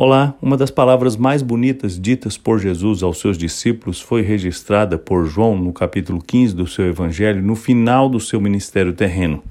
Olá, 0.00 0.36
uma 0.40 0.56
das 0.56 0.70
palavras 0.70 1.16
mais 1.16 1.42
bonitas 1.42 2.00
ditas 2.00 2.38
por 2.38 2.60
Jesus 2.60 3.02
aos 3.02 3.18
seus 3.18 3.36
discípulos 3.36 4.00
foi 4.00 4.22
registrada 4.22 4.96
por 4.96 5.26
João 5.26 5.58
no 5.58 5.72
capítulo 5.72 6.22
15 6.24 6.54
do 6.54 6.68
seu 6.68 6.86
evangelho, 6.86 7.42
no 7.42 7.56
final 7.56 8.08
do 8.08 8.20
seu 8.20 8.40
ministério 8.40 8.92
terreno. 8.92 9.42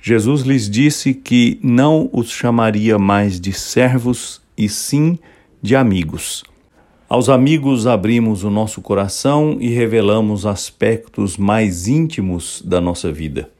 Jesus 0.00 0.42
lhes 0.42 0.70
disse 0.70 1.12
que 1.12 1.58
não 1.64 2.08
os 2.12 2.30
chamaria 2.30 2.96
mais 2.96 3.40
de 3.40 3.52
servos, 3.52 4.40
e 4.56 4.68
sim 4.68 5.18
de 5.60 5.74
amigos. 5.74 6.44
Aos 7.08 7.28
amigos 7.28 7.84
abrimos 7.84 8.44
o 8.44 8.50
nosso 8.50 8.80
coração 8.80 9.56
e 9.58 9.68
revelamos 9.68 10.46
aspectos 10.46 11.36
mais 11.36 11.88
íntimos 11.88 12.62
da 12.64 12.80
nossa 12.80 13.10
vida. 13.10 13.50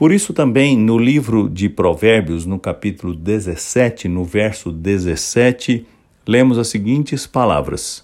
Por 0.00 0.12
isso, 0.12 0.32
também 0.32 0.78
no 0.78 0.96
livro 0.96 1.46
de 1.46 1.68
Provérbios, 1.68 2.46
no 2.46 2.58
capítulo 2.58 3.14
17, 3.14 4.08
no 4.08 4.24
verso 4.24 4.72
17, 4.72 5.86
lemos 6.26 6.56
as 6.56 6.68
seguintes 6.68 7.26
palavras: 7.26 8.02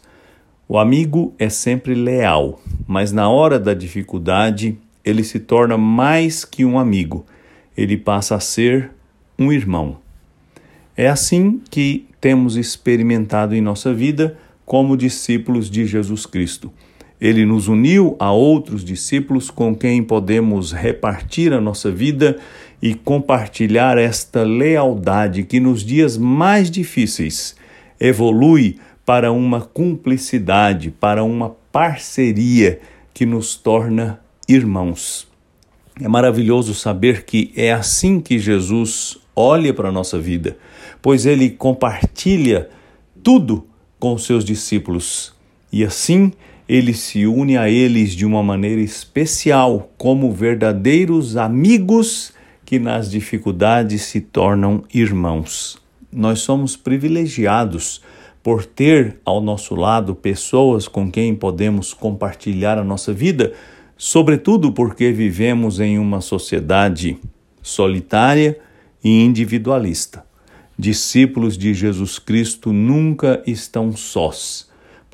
O 0.69 0.79
amigo 0.79 1.33
é 1.39 1.49
sempre 1.49 1.95
leal, 1.95 2.61
mas 2.87 3.13
na 3.13 3.31
hora 3.31 3.59
da 3.59 3.73
dificuldade 3.73 4.77
ele 5.03 5.25
se 5.25 5.41
torna 5.41 5.79
mais 5.79 6.45
que 6.45 6.67
um 6.67 6.79
amigo, 6.79 7.25
ele 7.75 7.97
passa 7.97 8.35
a 8.35 8.41
ser 8.41 8.91
um 9.39 9.51
irmão. 9.51 9.97
É 10.95 11.09
assim 11.09 11.63
que 11.71 12.07
temos 12.21 12.57
experimentado 12.57 13.55
em 13.55 13.63
nossa 13.63 13.95
vida 13.95 14.37
como 14.67 14.99
discípulos 14.99 15.71
de 15.71 15.87
Jesus 15.87 16.27
Cristo. 16.27 16.71
Ele 17.21 17.47
nos 17.47 17.69
uniu 17.69 18.15
a 18.19 18.31
outros 18.31 18.85
discípulos 18.85 19.51
com 19.51 19.75
quem 19.75 20.03
podemos 20.03 20.73
repartir 20.73 21.53
a 21.53 21.61
nossa 21.61 21.91
vida 21.91 22.39
e 22.81 22.95
compartilhar 22.95 23.97
esta 23.97 24.43
lealdade 24.43 25.43
que 25.43 25.59
nos 25.59 25.83
dias 25.83 26.19
mais 26.19 26.71
difíceis 26.71 27.57
evolui 27.99 28.79
para 29.05 29.33
uma 29.33 29.61
cumplicidade, 29.61 30.91
para 30.91 31.25
uma 31.25 31.51
parceria 31.73 32.81
que 33.15 33.25
nos 33.25 33.55
torna 33.55 34.21
irmãos. 34.49 35.27
É 36.01 36.09
maravilhoso 36.09 36.75
saber 36.75 37.25
que 37.25 37.53
é 37.57 37.73
assim 37.73 38.21
que 38.21 38.39
Jesus 38.39 39.17
olha 39.35 39.73
para 39.73 39.89
a 39.89 39.93
nossa 39.93 40.19
vida, 40.19 40.59
pois 41.01 41.25
ele 41.25 41.49
compartilha 41.49 42.69
tudo 43.23 43.67
com 43.99 44.13
os 44.13 44.27
seus 44.27 44.45
discípulos 44.45 45.35
e 45.73 45.85
assim 45.85 46.33
ele 46.69 46.93
se 46.93 47.27
une 47.27 47.57
a 47.57 47.71
eles 47.71 48.13
de 48.13 48.27
uma 48.27 48.43
maneira 48.43 48.81
especial, 48.81 49.93
como 49.97 50.33
verdadeiros 50.33 51.37
amigos 51.37 52.33
que 52.65 52.79
nas 52.79 53.09
dificuldades 53.09 54.03
se 54.03 54.21
tornam 54.21 54.83
irmãos. 54.93 55.79
Nós 56.13 56.41
somos 56.41 56.77
privilegiados 56.77 58.03
por 58.43 58.65
ter 58.65 59.19
ao 59.25 59.41
nosso 59.41 59.75
lado 59.77 60.15
pessoas 60.15 60.89
com 60.89 61.11
quem 61.11 61.35
podemos 61.35 61.95
compartilhar 61.95 62.79
a 62.79 62.85
nossa 62.85 63.13
vida, 63.13 63.53
sobretudo 63.97 64.73
porque 64.73 65.13
vivemos 65.13 65.79
em 65.79 65.99
uma 65.99 66.21
sociedade 66.21 67.17
solitária 67.63 68.59
e 69.03 69.23
individualista. 69.23 70.25
Discípulos 70.77 71.57
de 71.57 71.73
Jesus 71.73 72.19
Cristo 72.19 72.73
nunca 72.73 73.43
estão 73.47 73.93
sós 73.93 74.67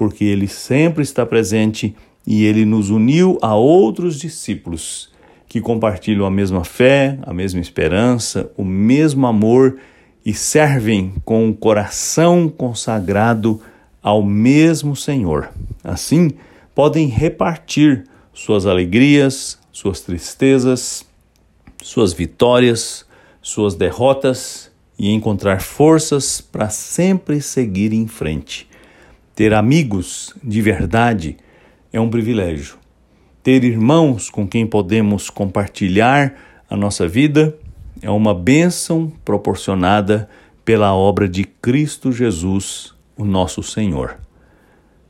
porque 0.03 0.25
ele 0.25 0.49
sempre 0.49 1.05
está 1.05 1.25
presente 1.25 1.95
e 2.27 2.45
ele 2.45 2.65
nos 2.65 2.91
uniu 2.91 3.39
a 3.41 3.55
outros 3.55 4.19
discípulos 4.19 5.13
que 5.47 5.61
compartilham 5.61 6.27
a 6.27 6.31
mesma 6.31 6.65
fé, 6.65 7.21
a 7.23 7.33
mesma 7.33 7.61
esperança, 7.61 8.51
o 8.57 8.65
mesmo 8.65 9.29
amor 9.29 9.79
e 10.27 10.35
servem 10.35 11.15
com 11.25 11.49
o 11.49 11.55
coração 11.55 12.49
consagrado 12.49 13.61
ao 14.03 14.25
mesmo 14.25 14.97
Senhor. 14.97 15.51
Assim, 15.85 16.33
podem 16.75 17.07
repartir 17.07 18.03
suas 18.35 18.67
alegrias, 18.67 19.57
suas 19.71 20.01
tristezas, 20.01 21.07
suas 21.81 22.13
vitórias, 22.13 23.07
suas 23.41 23.77
derrotas 23.77 24.69
e 24.99 25.13
encontrar 25.13 25.63
forças 25.63 26.41
para 26.41 26.71
sempre 26.71 27.41
seguir 27.41 27.93
em 27.93 28.09
frente. 28.09 28.72
Ter 29.35 29.55
amigos 29.55 30.35
de 30.45 30.61
verdade 30.61 31.39
é 31.91 31.99
um 31.99 32.11
privilégio. 32.11 32.77
Ter 33.43 33.65
irmãos 33.65 34.29
com 34.29 34.47
quem 34.47 34.67
podemos 34.67 35.31
compartilhar 35.31 36.35
a 36.69 36.77
nossa 36.77 37.09
vida 37.09 37.57
é 38.03 38.11
uma 38.11 38.35
bênção 38.35 39.11
proporcionada 39.25 40.29
pela 40.67 40.95
obra 40.95 41.27
de 41.27 41.45
Cristo 41.45 42.13
Jesus, 42.13 42.95
o 43.17 43.25
nosso 43.25 43.63
Senhor. 43.63 44.19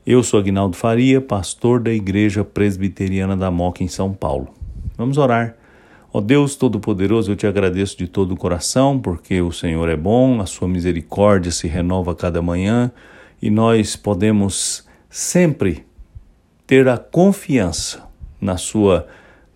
Eu 0.07 0.23
sou 0.23 0.39
Agnaldo 0.39 0.77
Faria, 0.77 1.19
pastor 1.19 1.81
da 1.81 1.91
Igreja 1.91 2.45
Presbiteriana 2.45 3.35
da 3.35 3.51
Moca 3.51 3.83
em 3.83 3.89
São 3.89 4.13
Paulo. 4.13 4.53
Vamos 4.97 5.17
orar. 5.17 5.57
Ó 6.13 6.21
Deus 6.21 6.55
Todo-Poderoso, 6.55 7.31
eu 7.31 7.35
te 7.35 7.45
agradeço 7.45 7.97
de 7.97 8.07
todo 8.07 8.33
o 8.33 8.37
coração, 8.37 8.97
porque 8.97 9.41
o 9.41 9.51
Senhor 9.51 9.89
é 9.89 9.97
bom, 9.97 10.39
a 10.39 10.45
sua 10.45 10.67
misericórdia 10.67 11.51
se 11.51 11.67
renova 11.67 12.13
a 12.13 12.15
cada 12.15 12.41
manhã 12.41 12.89
e 13.43 13.49
nós 13.49 13.97
podemos 13.97 14.87
sempre 15.09 15.85
ter 16.65 16.87
a 16.87 16.97
confiança 16.97 18.01
na 18.39 18.55
Sua 18.55 19.05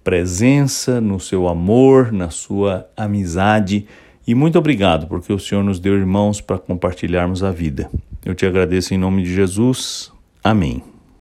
presença, 0.04 1.00
no 1.00 1.22
seu 1.22 1.48
amor, 1.48 2.12
na 2.12 2.30
sua 2.30 2.90
amizade. 2.98 3.86
E 4.26 4.36
muito 4.36 4.58
obrigado, 4.58 5.08
porque 5.08 5.32
o 5.32 5.40
Senhor 5.40 5.64
nos 5.64 5.80
deu 5.80 5.96
irmãos 5.96 6.42
para 6.42 6.58
compartilharmos 6.58 7.44
a 7.44 7.52
vida. 7.52 7.90
Eu 8.26 8.36
te 8.36 8.46
agradeço 8.46 8.94
em 8.94 8.98
nome 8.98 9.24
de 9.24 9.34
Jesus. 9.34 10.12
Amém. 10.44 10.97